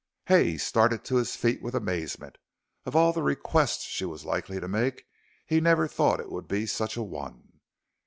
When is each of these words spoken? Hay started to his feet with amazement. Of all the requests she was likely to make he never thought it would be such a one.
Hay 0.25 0.57
started 0.57 1.05
to 1.05 1.17
his 1.17 1.35
feet 1.35 1.61
with 1.61 1.75
amazement. 1.75 2.39
Of 2.87 2.95
all 2.95 3.13
the 3.13 3.21
requests 3.21 3.83
she 3.83 4.03
was 4.03 4.25
likely 4.25 4.59
to 4.59 4.67
make 4.67 5.05
he 5.45 5.61
never 5.61 5.87
thought 5.87 6.19
it 6.19 6.31
would 6.31 6.47
be 6.47 6.65
such 6.65 6.97
a 6.97 7.03
one. 7.03 7.59